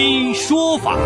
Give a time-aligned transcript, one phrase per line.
[0.00, 0.96] 辉说法。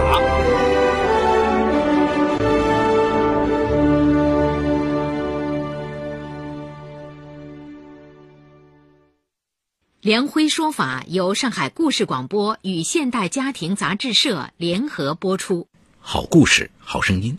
[10.00, 15.66] 梁辉说法由上海故事广播与现代家庭杂志社联合播出。
[15.98, 17.36] 好故事，好声音。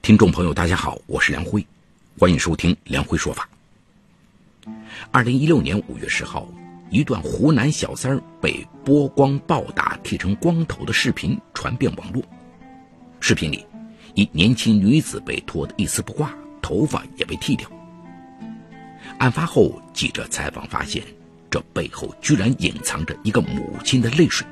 [0.00, 1.66] 听众朋友，大家好，我是梁辉，
[2.18, 3.46] 欢迎收听梁辉说法。
[5.10, 6.48] 二零一六年五月十号，
[6.90, 12.22] 一段湖南小三儿被波光暴打、剃成光头的视频传遍网络。
[13.20, 13.66] 视频里，
[14.14, 16.32] 一年轻女子被脱得一丝不挂，
[16.62, 17.70] 头发也被剃掉。
[19.18, 21.02] 案发后，记者采访发现。
[21.50, 24.46] 这背后居然隐藏着一个母亲的泪水。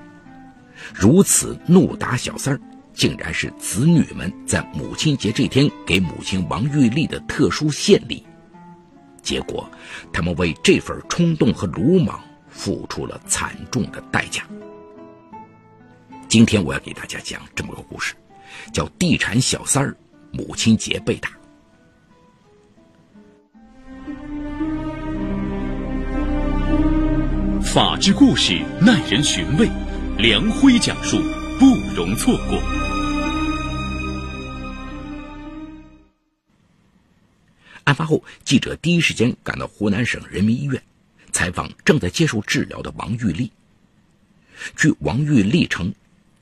[0.94, 2.60] 如此怒打小三儿，
[2.94, 8.24] 竟然是子女们在母亲节这天给母亲王玉丽的特殊献礼。
[9.26, 9.68] 结果，
[10.12, 14.44] 他们为这份冲动和鲁莽付出了惨重的代价。
[16.28, 18.14] 今天我要给大家讲这么个故事，
[18.72, 19.96] 叫《地产小三儿
[20.30, 21.28] 母亲节被打》。
[27.64, 29.68] 法治故事耐人寻味，
[30.18, 31.18] 梁辉讲述
[31.58, 32.85] 不容错过。
[37.86, 40.82] 案发后，记者第一时间赶到湖南省人民医院，
[41.30, 43.50] 采访正在接受治疗的王玉丽。
[44.76, 45.94] 据王玉丽称，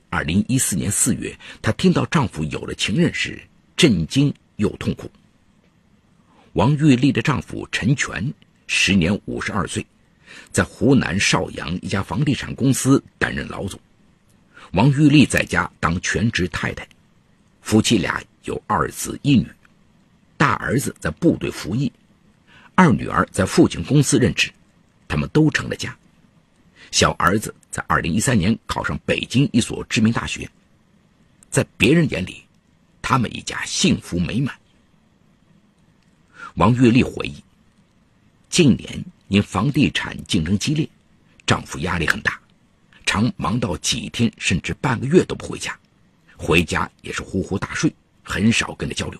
[0.09, 3.39] 二零一四年四月，她听到丈夫有了情人时，
[3.77, 5.09] 震惊又痛苦。
[6.53, 8.33] 王玉丽的丈夫陈全，
[8.65, 9.85] 时年五十二岁。
[10.51, 13.79] 在湖南邵阳一家房地产公司担任老总，
[14.71, 16.87] 王玉丽在家当全职太太，
[17.61, 19.47] 夫妻俩有二子一女，
[20.45, 21.91] 大儿子在部队服役，
[22.75, 24.51] 二女儿在父亲公司任职，
[25.07, 25.97] 他们都成了家。
[26.91, 30.47] 小儿子在二零一三年考上北京一所知名大学，
[31.49, 32.43] 在别人眼里，
[33.01, 34.55] 他们一家幸福美满。
[36.57, 37.43] 王月丽回忆，
[38.47, 39.03] 近年。
[39.29, 40.87] 因房地产竞争激烈，
[41.47, 42.39] 丈夫压力很大，
[43.03, 45.75] 常忙到几天甚至半个月都不回家，
[46.37, 49.19] 回家也是呼呼大睡，很少跟他交流。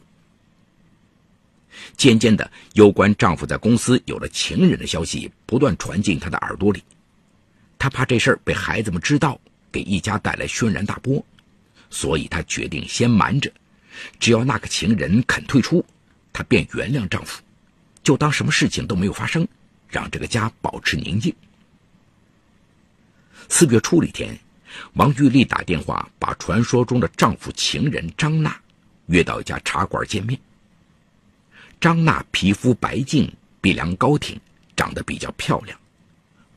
[1.98, 6.84] 渐渐的，有关丈夫在公司有了情人的消息不断传进她的耳朵里，
[7.78, 9.40] 她怕这事儿被孩子们知道，
[9.72, 11.24] 给一家带来轩然大波，
[11.90, 13.52] 所以她决定先瞒着，
[14.20, 15.86] 只要那个情人肯退出，
[16.34, 17.42] 她便原谅丈夫，
[18.04, 19.48] 就当什么事情都没有发生。
[19.88, 21.34] 让这个家保持宁静。
[23.48, 24.38] 四月初的一天，
[24.94, 28.60] 王玉丽打电话把传说中的丈夫情人张娜
[29.06, 30.38] 约到一家茶馆见面。
[31.80, 33.32] 张娜皮肤白净，
[33.62, 34.40] 鼻梁高挺，
[34.76, 35.78] 长得比较漂亮，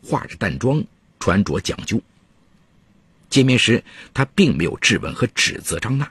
[0.03, 0.83] 化着淡妆，
[1.19, 2.01] 穿着讲究。
[3.29, 3.83] 见面时，
[4.15, 6.11] 她并没有质问和指责张娜，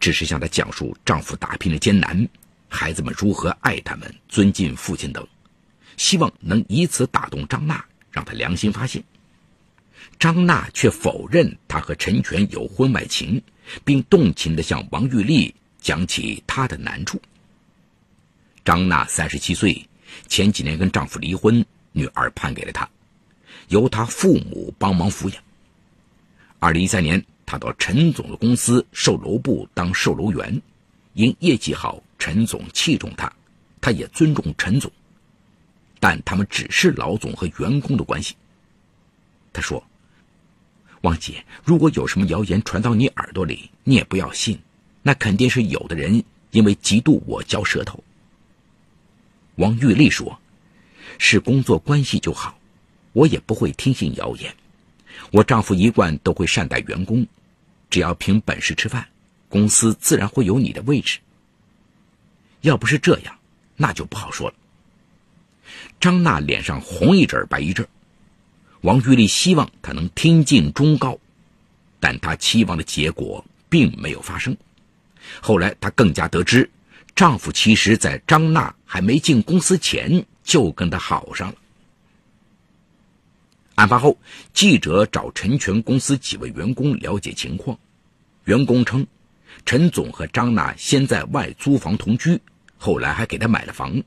[0.00, 2.28] 只是向她讲述丈夫打拼的艰难，
[2.68, 5.24] 孩子们如何爱他们、尊敬父亲等。
[5.96, 9.02] 希望能以此打动张娜，让她良心发现。
[10.18, 13.40] 张娜却否认她和陈全有婚外情，
[13.84, 17.20] 并动情地向王玉丽讲起她的难处。
[18.68, 19.82] 张娜三十七岁，
[20.26, 22.86] 前几年跟丈夫离婚，女儿判给了她，
[23.68, 25.42] 由她父母帮忙抚养。
[26.58, 30.60] 二零一三年，她到陈总的公司售楼部当售楼员，
[31.14, 33.32] 因业绩好，陈总器重她，
[33.80, 34.92] 她也尊重陈总。
[35.98, 38.36] 但他们只是老总和员工的关系。
[39.50, 39.82] 他说
[41.00, 44.58] ：“王姐，如果有什么谣言传到你耳朵里，你也不要信，
[45.00, 47.98] 那肯定是有的人因为嫉妒我嚼舌头。”
[49.58, 50.40] 王玉丽说
[51.18, 52.56] ：“是工作关系就好，
[53.12, 54.54] 我也不会听信谣言。
[55.32, 57.26] 我丈夫一贯都会善待员工，
[57.90, 59.04] 只要凭本事吃饭，
[59.48, 61.18] 公司自然会有你的位置。
[62.60, 63.36] 要不是这样，
[63.76, 64.54] 那就不好说了。”
[65.98, 67.86] 张娜脸上红一阵白一阵
[68.82, 71.18] 王玉丽希望她能听进忠告，
[71.98, 74.56] 但她期望的结果并没有发生。
[75.40, 76.70] 后来她更加得知，
[77.18, 81.54] 丈夫其实在张娜还没进公司前就跟她好上了。
[83.74, 84.16] 案发后，
[84.54, 87.76] 记者找陈全公司几位员工了解情况，
[88.44, 89.04] 员工称，
[89.66, 92.40] 陈总和张娜先在外租房同居，
[92.76, 94.00] 后来还给她买了房。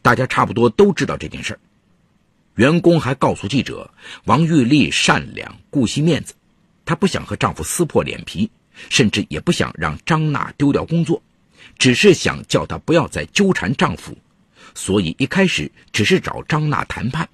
[0.00, 1.60] 大家差不多都知道这件事儿。
[2.54, 3.92] 员工还告诉记者，
[4.24, 6.32] 王玉丽善良、顾惜面子，
[6.86, 8.50] 她不想和丈夫撕破脸皮，
[8.88, 11.22] 甚至也不想让张娜丢掉工作，
[11.78, 14.16] 只是想叫她不要再纠缠丈夫，
[14.74, 17.28] 所以一开始只是找张娜谈判。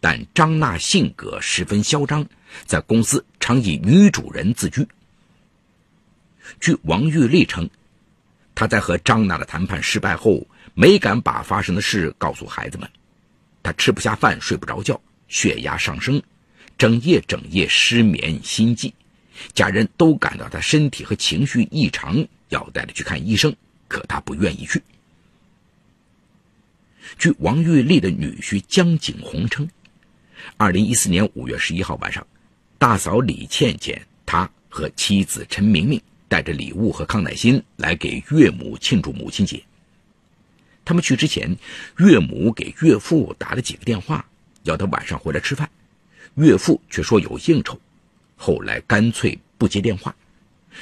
[0.00, 2.26] 但张娜性格十分嚣张，
[2.64, 4.86] 在公司常以女主人自居。
[6.58, 7.68] 据王玉丽称，
[8.54, 12.88] 她在和张娜的谈判失败后，没敢把发生的事告诉孩子们。
[13.62, 14.98] 她吃不下饭，睡不着觉，
[15.28, 16.20] 血压上升，
[16.78, 18.92] 整夜整夜失眠心悸，
[19.52, 23.52] 家人都感到她身体和情绪异常，要带他去看医生，
[23.88, 24.80] 可他不愿意去。
[27.18, 29.68] 据王玉丽的女婿江景洪称，
[30.56, 32.24] 二零一四年五月十一号晚上，
[32.78, 39.60] 大嫂李倩倩，他和妻子陈明明带着礼物和康乃馨来给岳母庆祝母亲节。
[40.84, 41.56] 他们去之前，
[41.98, 44.24] 岳母给岳父打了几个电话，
[44.62, 45.68] 要他晚上回来吃饭，
[46.34, 47.78] 岳父却说有应酬，
[48.36, 50.14] 后来干脆不接电话。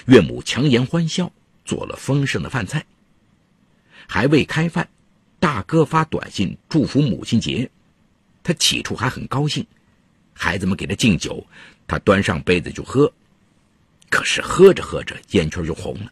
[0.07, 1.33] 岳母强颜欢笑，
[1.69, 2.83] 做了丰盛的饭菜，
[4.07, 4.89] 还未开饭。
[5.39, 7.71] 大哥发短信祝福母亲节，
[8.43, 9.65] 他起初还很高兴，
[10.33, 11.47] 孩子们给他敬酒，
[11.87, 13.13] 他端上杯子就喝，
[14.09, 16.11] 可是喝着喝着眼圈就红了。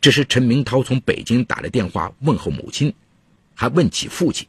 [0.00, 2.94] 这时陈明涛从北京打来电话问候母亲，
[3.54, 4.46] 还问起父亲，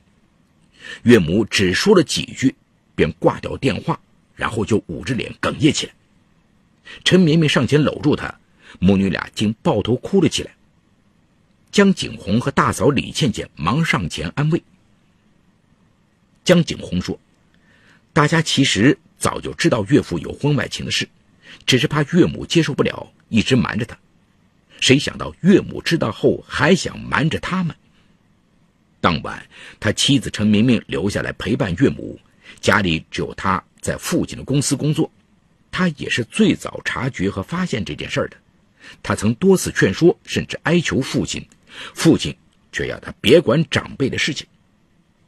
[1.03, 2.55] 岳母只说了几句，
[2.95, 3.99] 便挂掉电话，
[4.35, 5.93] 然后就捂着脸哽咽起来。
[7.03, 8.33] 陈明明上前搂住他，
[8.79, 10.51] 母女俩竟抱头哭了起来。
[11.71, 14.61] 江景洪和大嫂李倩倩忙上前安慰。
[16.43, 17.17] 江景洪说
[18.11, 21.07] ：“大家其实早就知道岳父有婚外情的事，
[21.65, 23.97] 只是怕岳母接受不了，一直瞒着他。
[24.79, 27.75] 谁想到岳母知道后还想瞒着他们。
[28.99, 29.47] 当晚，
[29.79, 32.19] 他妻子陈明明留下来陪伴岳母，
[32.59, 35.09] 家里只有他在父亲的公司工作，
[35.71, 38.37] 他也是最早察觉和发现这件事的。
[39.01, 41.45] 他曾多次劝说，甚至哀求父亲。”
[41.95, 42.35] 父亲
[42.73, 44.45] 却要他别管长辈的事情，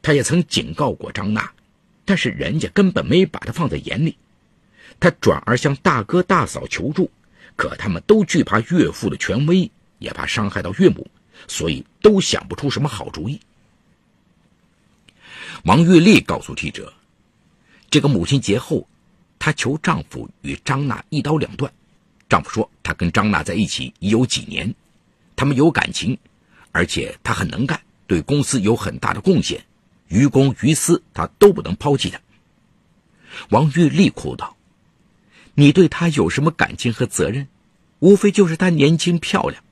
[0.01, 1.49] 他也曾警告过张娜，
[2.03, 4.17] 但是人家根本没把他放在眼里。
[4.99, 7.09] 他转而向大哥大嫂求助，
[7.55, 11.09] 可他们都惧怕岳父的权威，也怕伤害到岳母，
[11.47, 13.39] 所以都想不出什么好主意。
[15.63, 16.91] 王玉丽告诉记者，
[17.89, 18.85] 这个母亲节后，
[19.39, 21.71] 她求丈夫与张娜一刀两断。
[22.33, 24.73] 丈夫说，他跟张娜在一起已有几年，
[25.35, 26.17] 他们有感情。
[26.71, 29.63] 而且他很能干，对公司有很大的贡献，
[30.07, 32.19] 于公于私他都不能抛弃他。
[33.51, 34.57] 王玉丽哭道
[35.53, 37.47] ：“你对他有什么感情和责任？
[37.99, 39.63] 无非就是他年轻漂亮。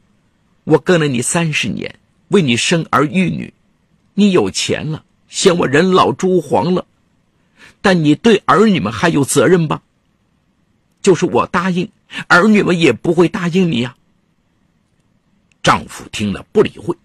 [0.64, 1.96] 我跟了你三十年，
[2.28, 3.56] 为你生儿育女，
[4.14, 6.86] 你有钱了，嫌我人老珠黄了，
[7.82, 9.82] 但你对儿女们还有责任吧？
[11.02, 11.90] 就是我答应，
[12.28, 13.96] 儿女们也不会答应你呀。”
[15.64, 16.96] 丈夫听了不理会。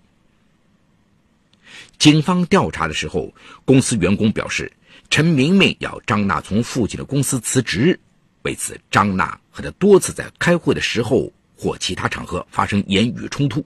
[1.99, 3.33] 警方调查的时候，
[3.65, 4.71] 公司员工表示，
[5.09, 7.99] 陈明明要张娜从父亲的公司辞职。
[8.43, 13.65] 为此，张娜和他多次在开会的时候或其他场合发生言语冲突。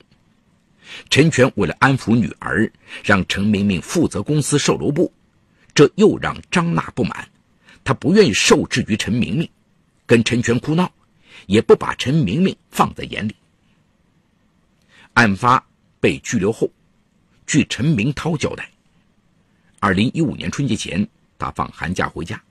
[1.08, 2.70] 陈全为了安抚女儿，
[3.04, 5.12] 让陈明明负责公司售楼部，
[5.74, 7.28] 这又让张娜不满。
[7.84, 9.48] 她不愿意受制于陈明明，
[10.10, 10.92] 跟陈全哭闹，
[11.46, 13.36] 也不把陈明明放在眼里。
[15.14, 15.64] 案发
[16.00, 16.68] 被拘留后，
[17.46, 18.68] 据陈明涛交代，
[19.78, 21.06] 二零一五年春节前，
[21.38, 22.42] 他放寒假回家，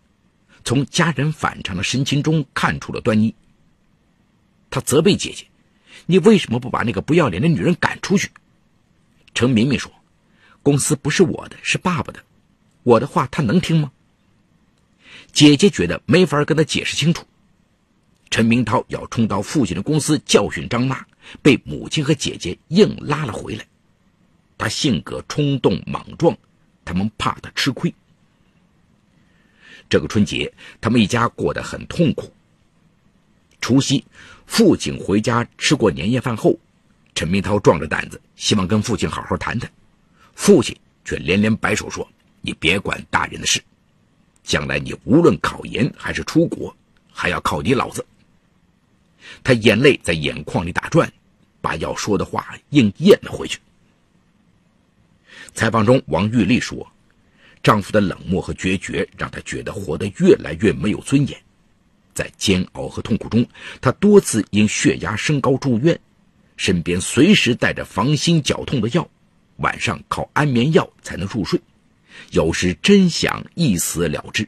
[0.64, 3.36] 从家人反常的神情中看出了端倪。
[4.70, 5.46] 他责备姐姐
[6.08, 8.32] ：“你为什么不把那个不要脸的女人赶出去？”
[9.36, 9.92] 陈明明说
[10.64, 12.24] ：“公司不是我的，是爸爸的，
[12.84, 13.92] 我的话他能听吗？”
[15.34, 17.26] 姐姐觉得没法跟他解释清楚。
[18.30, 21.06] 陈明涛要冲到父亲的公司教训张娜。
[21.44, 23.64] 被母亲和姐姐硬拉了回来。
[24.58, 26.36] 他性格冲动莽撞，
[26.84, 27.94] 他们怕他吃亏。
[29.88, 32.34] 这个春节，他们一家过得很痛苦。
[33.62, 34.04] 除夕，
[34.48, 36.58] 父亲回家吃过年夜饭后，
[37.14, 39.72] 陈明涛壮着胆子希望跟父亲好好谈谈，
[40.34, 42.10] 父亲却连连摆手说
[42.42, 43.62] ：“你别管大人的事，
[44.44, 46.76] 将来你无论考研还是出国，
[47.12, 48.04] 还要靠你老子。”
[49.44, 51.12] 他眼泪在眼眶里打转。
[51.62, 53.60] 把要说的话硬咽了回去。
[55.54, 56.90] 采访中，王玉丽说
[57.62, 61.38] ：“丈夫的冷漠和决绝让她觉得活得越来越没有尊严。
[62.14, 63.46] 在煎熬和痛苦中，
[63.82, 66.00] 她多次因血压升高住院，
[66.56, 69.06] 身边随时带着防心绞痛的药，
[69.58, 71.60] 晚上靠安眠药才能入睡。
[72.32, 74.48] 有时真想一死了之。”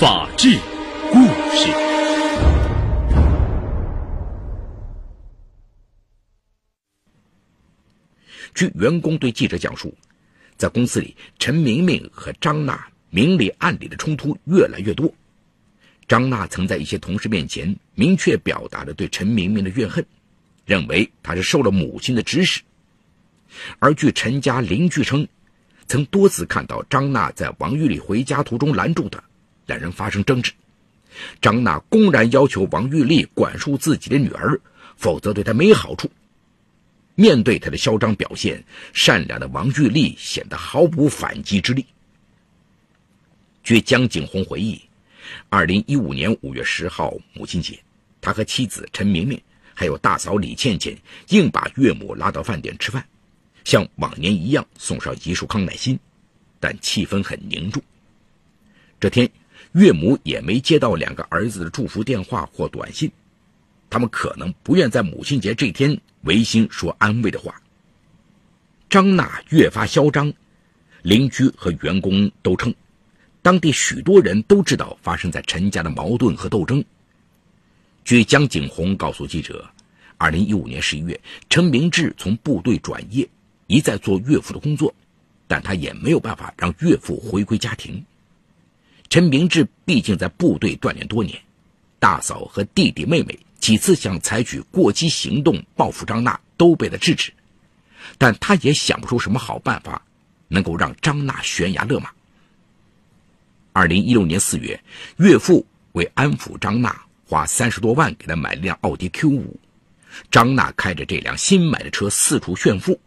[0.00, 0.58] 法治
[1.12, 1.18] 故
[1.54, 1.70] 事。
[8.54, 9.94] 据员工对记者讲述，
[10.56, 15.12] 在公司里，陈明明和张娜明里暗里的冲突越来越多。
[16.08, 20.02] 张娜曾在一些同事面前明确表达了对陈明明的怨恨，
[20.64, 22.62] 认为他是受了母亲的指使。
[23.78, 25.28] 而据陈家邻居称，
[25.86, 29.22] 曾多次看到张娜在王玉丽回家途中拦住他，
[29.70, 30.52] 两人发生争执。
[31.40, 34.60] 张娜公然要求王玉丽管束自己的女儿，
[34.96, 36.10] 否则对她没好处。
[37.14, 41.86] 面对她的嚣张表现，善良的王玉丽显得毫无反击之力。
[43.62, 44.80] 据江景洪回忆，
[45.48, 47.78] 二零一五年五月十号母亲节，
[48.20, 49.40] 他和妻子陈明明
[49.74, 50.96] 还有大嫂李倩倩
[51.28, 53.04] 硬把岳母拉到饭店吃饭，
[53.64, 55.98] 像往年一样送上一束康乃馨，
[56.58, 57.82] 但气氛很凝重。
[58.98, 59.30] 这天，
[59.72, 63.10] 岳母也没接到两个儿子的祝福电话或短信，
[63.88, 66.00] 他们可能不愿在母亲节这天。
[66.24, 67.62] 违心说安慰的话，
[68.90, 70.30] 张娜越发嚣张，
[71.00, 72.74] 邻居和员工都称，
[73.40, 76.84] 当地许多人都知道发生在陈家的矛盾和斗争。
[78.04, 79.66] 据江景红告诉记者，
[80.18, 83.26] 二零一五年十一月，陈明志从部队转业，
[83.66, 84.94] 一再做岳父的工作，
[85.46, 88.04] 但他也没有办法让岳父回归家庭。
[89.10, 91.36] 陈明志毕竟在部队锻炼多年，
[91.98, 93.38] 大嫂和弟弟妹妹。
[93.58, 97.30] 几次想采取过激行动报复张娜，都被他制止，
[98.16, 100.00] 但他也想不出什么好办法，
[100.48, 102.08] 能够让张娜悬崖勒马。
[103.74, 104.82] 二零一六年四月，
[105.18, 109.60] 岳父为安抚张娜，花三十多万给她买了辆奥迪 Q 五，
[110.30, 112.98] 张娜开着这辆新买的车四处炫富，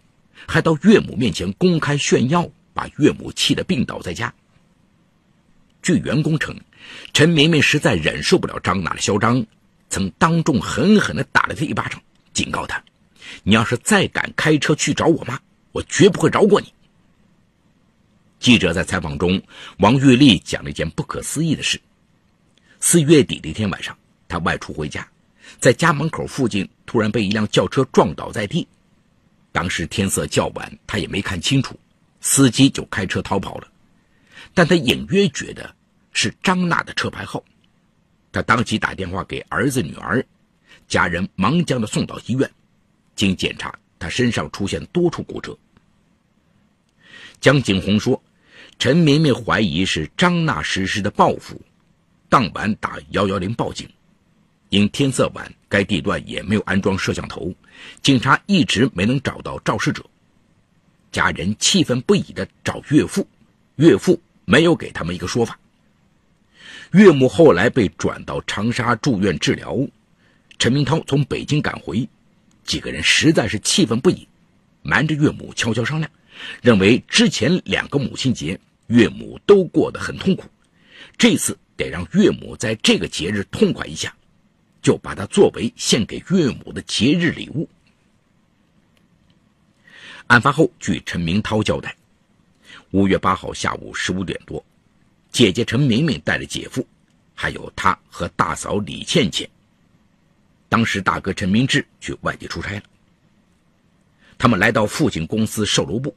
[0.46, 4.32] 还到岳母面前公开炫耀，把岳母气得病倒在家。
[5.84, 6.58] 据员工称，
[7.14, 9.46] 陈明明实在忍受不了张娜的嚣张。
[9.90, 12.02] 曾当众狠狠地打了他一巴掌，
[12.34, 12.84] 警告他
[13.44, 15.40] ：“你要是再敢开车去找我妈，
[15.72, 16.74] 我绝不会饶过你。”
[18.40, 19.40] 记者在采访中，
[19.78, 21.80] 王玉丽讲了一件不可思议的事：
[22.80, 23.96] 四月底的一天晚上，
[24.28, 25.08] 她外出回家，
[25.60, 28.68] 在家门口附近突然被一辆轿车撞倒在地。
[29.52, 31.80] 当时天色较晚，她也没看清楚，
[32.20, 33.68] 司机就开车逃跑了。
[34.54, 35.76] 但他隐约觉得
[36.12, 37.44] 是张娜的车牌号。
[38.32, 40.26] 他当即打电话给儿子女儿，
[40.88, 42.50] 家人忙将他送到医院。
[43.16, 45.56] 经检查，他身上出现多处骨折。
[47.40, 48.22] 江景洪说
[48.80, 51.62] ：“陈明明怀疑是张娜实施的报复，
[52.28, 53.88] 当晚打幺幺零报警。
[54.70, 57.54] 因天色晚，该地段也没有安装摄像头，
[58.02, 60.04] 警察一直没能找到肇事者。
[61.12, 63.28] 家人气愤不已的找岳父，
[63.76, 65.60] 岳父没有给他们一个说法。”
[66.94, 69.76] 岳母后来被转到长沙住院治疗，
[70.60, 72.08] 陈明涛从北京赶回，
[72.64, 74.28] 几个人实在是气愤不已，
[74.84, 76.12] 瞒着岳母悄悄商量，
[76.62, 80.48] 认为之前两个母亲节岳母都过得很痛苦，
[81.18, 84.16] 这次得让岳母在这个节日痛快一下，
[84.84, 87.68] 就把它作为献给岳母的节日礼物。
[90.28, 91.96] 案发后，据陈明涛交代，
[92.94, 94.64] 五月八号下午十五点多。
[95.32, 96.88] 姐姐陈明明带着姐夫，
[97.34, 99.50] 还有他和大嫂李倩倩。
[100.70, 102.84] 当时大哥陈明志去外地出差了。
[104.38, 106.16] 他们来到父亲公司售楼部，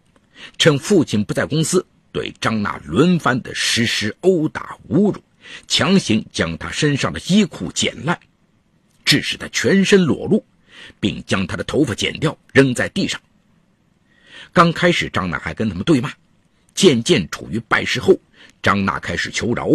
[0.58, 5.22] 趁父亲不在公司，对张娜轮番的实施殴打、侮辱，
[5.66, 8.20] 强行将她身上的衣裤剪烂，
[9.02, 10.44] 致使她全身裸露，
[11.00, 13.18] 并将她的头发剪掉扔在地上。
[14.52, 16.12] 刚开始，张娜还跟他们对骂，
[16.76, 18.16] 渐渐处于败势后。
[18.62, 19.68] 张娜开始求饶，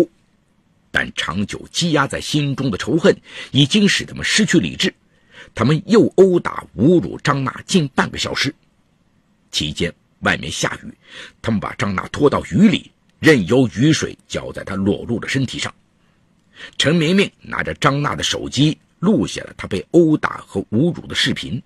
[0.91, 3.15] 但长久积压在心中的仇恨
[3.51, 4.93] 已经使他们失去理智。
[5.55, 8.53] 他们又殴打、侮辱张娜近半个小时，
[9.49, 10.93] 期间外面下雨，
[11.41, 15.73] 他们把张娜拖到雨里，任由雨水浇在她裸露的身体上。
[16.77, 21.61] 陈明明拿着张娜的手机录下了她被殴打和侮辱的视频。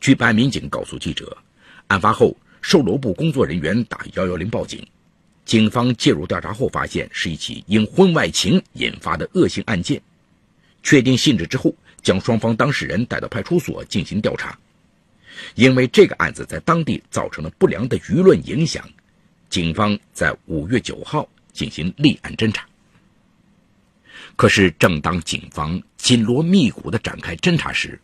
[0.00, 1.36] 据办案民警告诉记者，
[1.88, 4.86] 案发后，售楼部工作人员打幺幺零报警。
[5.44, 10.00] 警方介入调查后，发现是一起因婚外情引发的恶性案件。
[10.84, 14.56] 确定性质之后，将双方当事人带到派出所进行调查。
[15.56, 18.88] 因为这个案子在当地造成了不良的舆论影响，
[19.50, 22.64] 警方在五月九号进行立案侦查。
[24.36, 28.00] 可是，正当警方紧锣密鼓地展开侦查时，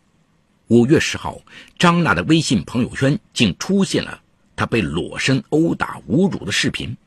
[0.67, 1.41] 五月十号，
[1.77, 4.21] 张娜的微信朋友圈竟出现了
[4.59, 6.97] 他被裸身殴打、侮辱的视频。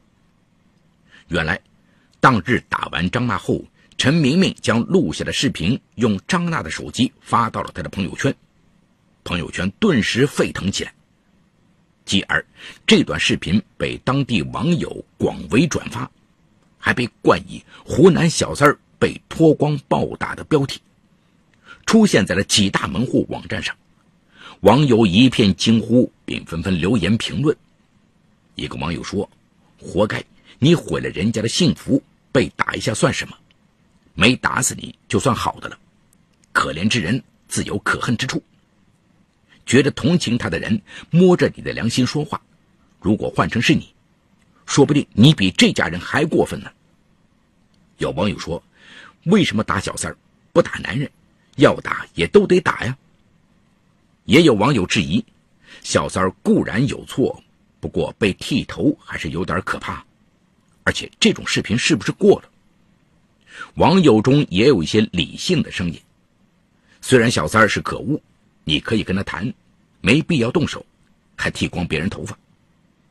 [1.28, 1.60] 原来，
[2.18, 3.62] 当日打完张娜后，
[3.98, 8.34] 陈明明将录下的视频用张娜的手机发到了他的朋友圈，
[9.22, 10.94] 朋友圈顿时沸腾起来。
[12.06, 12.42] 继而，
[12.86, 16.10] 这段视频被当地网友广为转发，
[16.78, 20.80] 还被冠以“湖南小三儿被脱光暴打”的标题，
[21.84, 23.76] 出现在了几大门户网站上。
[24.62, 27.56] 网友一片惊呼，并纷纷留言评论。
[28.54, 29.28] 一个网友说
[29.76, 30.22] ：“活该，
[30.60, 32.00] 你毁了人家的幸福，
[32.30, 33.36] 被打一下算什么？
[34.14, 35.76] 没打死你就算好的了。
[36.52, 38.40] 可怜之人自有可恨之处。”
[39.66, 42.40] 觉得同情他的人摸着你的良心说话，
[43.00, 43.92] 如果换成是你，
[44.64, 46.70] 说不定你比这家人还过分呢。
[47.98, 48.62] 有网友说
[49.26, 50.16] ：“为什么打小三儿
[50.52, 51.10] 不打男人？
[51.56, 52.96] 要打也都得打呀。”
[54.24, 55.24] 也有网友质疑
[55.82, 57.42] ：“小三儿固然有错，
[57.80, 60.04] 不过被剃头还是有点可怕，
[60.84, 62.48] 而且这种视频是不是过了？”
[63.76, 66.00] 网友中也有一些理性的声音
[67.00, 68.20] ：“虽然小三是可恶。”
[68.64, 69.52] 你可以跟他谈，
[70.00, 70.86] 没必要动手，
[71.34, 72.38] 还剃光别人头发。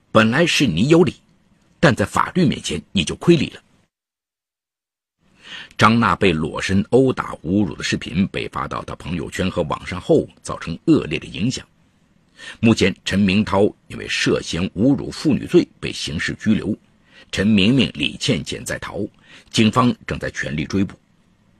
[0.10, 1.16] 本来是你有理，
[1.78, 3.62] 但在法律面前你就亏理了。
[5.78, 11.66] 张娜被裸身殴打、侮辱的视频被发到她朋友圈和网上后，造成恶劣的影响。
[12.60, 16.78] 目前，陈明涛因为涉嫌侮辱妇女罪被刑事拘留，
[17.32, 19.08] 陈明明、李倩倩在逃，
[19.50, 20.96] 警方正在全力追捕。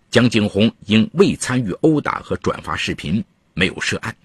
[0.10, 3.24] 江景红因未参与殴打和转发视频。
[3.54, 4.16] 没有涉案，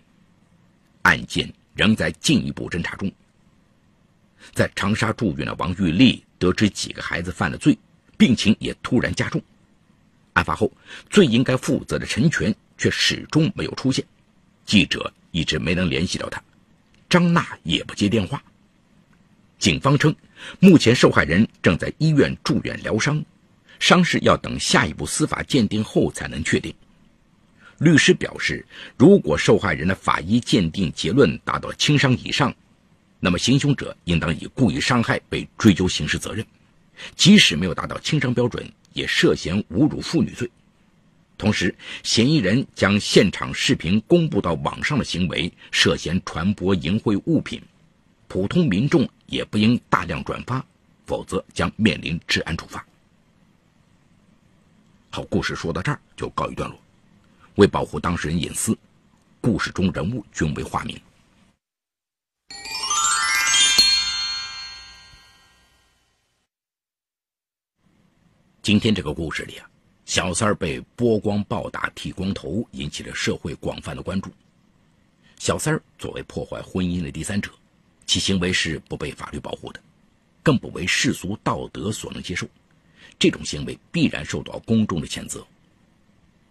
[1.03, 3.11] 案件仍在进一步侦查中。
[4.53, 7.77] 在长沙住院的王玉丽得知几个孩子犯了罪，
[8.17, 9.43] 病情也突然加重。
[10.37, 10.71] 案发后，
[11.09, 14.05] 最应该负责的陈全却始终没有出现，
[14.67, 16.43] 记者一直没能联系到他，
[17.09, 18.43] 张娜也不接电话。
[19.59, 20.15] 警方称，
[20.61, 23.25] 目前受害人正在医院住院疗伤，
[23.79, 26.73] 伤势要等下一步司法鉴定后才能确定。
[27.79, 28.65] 律师表示，
[28.99, 32.55] 如果受害人的法医鉴定结论达到轻伤以上，
[33.21, 36.45] 那么行凶者应当以故意伤害被追究刑事责任；
[37.15, 40.51] 即使没有达到轻伤标准，也涉嫌侮辱妇女罪。
[41.39, 47.61] 同时，嫌疑人将现场视频公布到网上的行为涉嫌传播淫秽物品，
[48.27, 50.65] 普通民众也不应大量转发，
[51.05, 52.85] 否则将面临治安处罚。
[55.11, 56.79] 好，故事说到这儿就告一段落。
[57.57, 58.77] 为保护当事人隐私，
[59.41, 60.99] 故事中人物均为化名。
[68.67, 69.71] 今天这个故事里啊，
[70.07, 74.29] 小三儿被剥光暴打、剃光头，引起了社会广泛的关注。
[75.39, 77.49] 小三儿作为破坏婚姻的第三者，
[78.07, 79.79] 其行为是不被法律保护的，
[80.43, 82.45] 更不为世俗道德所能接受。
[83.21, 85.47] 这种行为必然受到公众的谴责。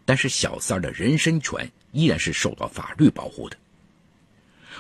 [0.05, 3.57] 但是小三儿的人身权依然是受到法律保护的。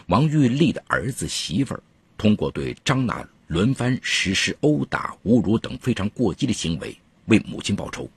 [0.05, 1.83] 王玉丽的儿子媳妇儿
[2.17, 8.09] 通过对张娜轮番实施殴打、侮辱等非常过激的行为为母亲报仇，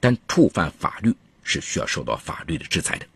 [0.00, 3.06] 但触犯法律是需要受到法律的制裁的。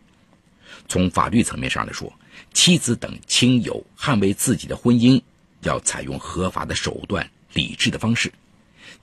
[0.87, 2.11] 从法律层面上来说，
[2.53, 5.21] 妻子等亲友捍卫自己的婚姻
[5.61, 8.31] 要采用合法的手段、理智的方式，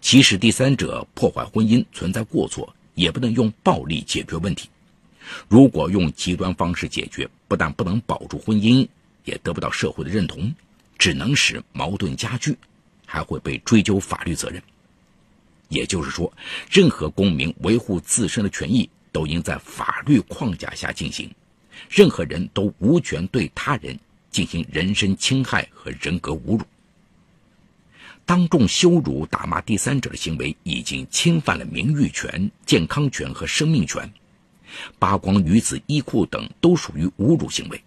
[0.00, 2.74] 即使第三者破坏婚姻存在过错。
[2.98, 4.68] 也不能用暴力解决问题。
[5.46, 8.88] 如果用极端方式解决，不但不能保住婚姻，
[9.24, 10.52] 也得不到社会的认同，
[10.98, 12.58] 只能使矛盾加剧，
[13.06, 14.60] 还会被追究法律责任。
[15.68, 16.32] 也就是说，
[16.70, 21.30] 任何公民维护自身的权益都应在法律框架下进行，
[21.88, 23.98] 任何人都无权对他人
[24.30, 26.62] 进行人身侵害和人格侮辱。
[28.24, 34.12] 当众羞辱、打骂第三者的行为，已经侵犯了名誉权、健康权和生命权。
[34.98, 37.82] 扒光女子衣裤等都属于侮辱行为。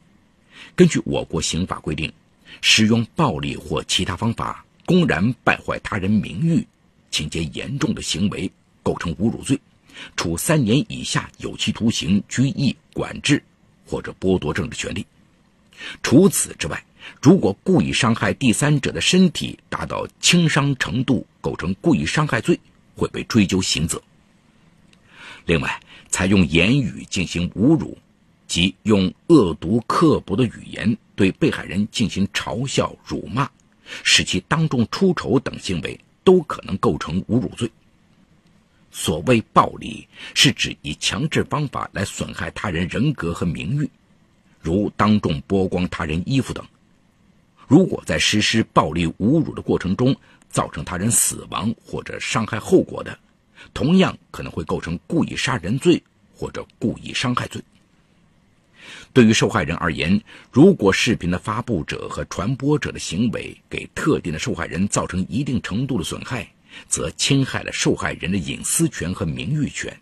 [0.75, 2.11] 根据我国刑法规定，
[2.59, 6.65] 使用暴力或其他方法公然败坏他人名誉，
[7.11, 9.59] 情节严重的行为构成侮辱罪，
[10.15, 13.43] 处三年以下有期徒刑、拘役、管制
[13.85, 15.05] 或者剥夺政治权利。
[16.01, 16.83] 除此之外，
[17.21, 22.59] 如果故意伤害第三者的身体达到轻伤程度，构成故意伤害罪，
[22.95, 24.01] 会被追究刑责。
[25.45, 27.97] 另外，采用言语进行侮辱，
[28.47, 33.49] 即用恶毒刻薄的语言对被害人进行嘲笑、辱骂，
[34.03, 37.69] 使其当众出丑等行为，都可能构成侮辱罪。
[38.91, 43.89] 所谓暴力，是指以强制方法来损害他人人格和名誉，
[44.59, 46.65] 如当众剥光他人衣服等。
[47.67, 50.13] 如果在实施暴力侮辱的过程中
[50.49, 53.17] 造成他人死亡或者伤害后果的，
[53.73, 56.03] 同样可能会构成故意杀人罪
[56.35, 57.63] 或者故意伤害罪。
[59.13, 66.49] 对于受害人而言，如果视频的发布者和传播者的行为给特定的受害人造成一定程度的损害，
[66.87, 69.95] 则侵害了受害人的隐私权和名誉权。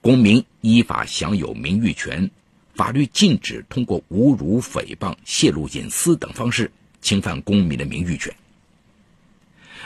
[0.00, 2.30] 公民依法享有名誉权，
[2.74, 6.70] 法律禁止通过侮辱、诽谤、泄露隐私等方式
[7.02, 8.34] 侵犯公民的名誉权。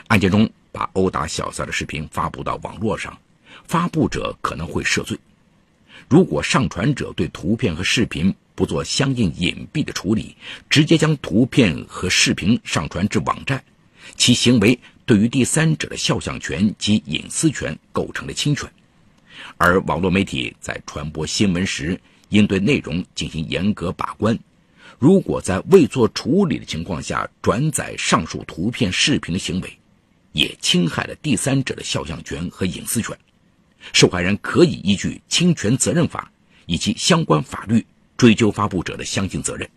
[0.08, 3.18] 案件中，把殴打小三的视频发布到网络上，
[3.66, 5.18] 发布者可能会涉罪。
[6.08, 10.36] 如果上传者对图片和视频不做相应隐蔽的处理，
[10.68, 13.64] 直接将图片和视频上传至网站，
[14.16, 18.70] 其行为对于第三者的肖像权及隐私权构成了侵权。
[19.56, 24.38] 而网络媒体在传播新闻时，应对内容进行严格把关。
[24.98, 29.78] 如果在未做处理的情况下转载上述图片、视频的行为，
[30.32, 33.18] 也侵害了第三者的肖像权和隐私权。
[33.92, 36.30] 受害人可以依据侵权责任法
[36.66, 37.84] 以及相关法律
[38.16, 39.68] 追究发布者的相应责任。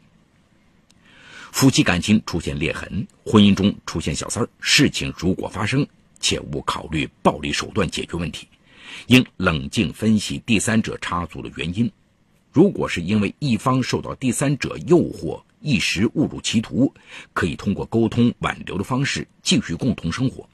[1.51, 5.85] 夫妻感情出现裂痕，婚姻中出现小三儿，事情如果发生，
[6.19, 8.47] 切勿考虑暴力手段解决问题，
[9.07, 11.91] 应冷静分析第三者插足的原因。
[12.51, 16.93] 如果是因为一方受到第三者诱惑，一时误入歧途，
[17.33, 20.47] 可以通过沟通挽留的方式继续共同生活。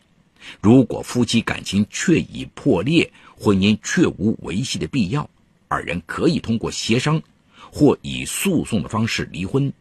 [0.62, 5.30] 如果夫妻感情确已破裂，婚姻确无维系的必要，
[5.67, 7.22] 二人可以通过协商
[7.72, 9.72] 或以诉讼的方式离婚，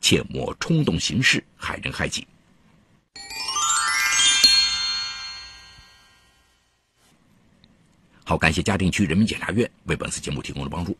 [0.00, 2.26] 切莫冲动行事，害人害己。
[8.24, 10.96] 好，感谢嘉定区人民检察院为本次节目提供的帮助。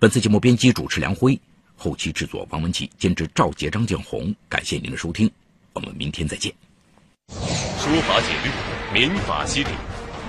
[0.00, 1.40] 本次节目编辑主持梁辉，
[1.76, 4.34] 后期制作王文琪，监制赵杰、张建红。
[4.48, 5.30] 感谢您的收听，
[5.72, 6.52] 我们明天再见。
[7.28, 8.50] 说法解律，
[8.92, 9.70] 民法析理，